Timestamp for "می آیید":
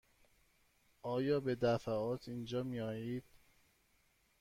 2.63-3.23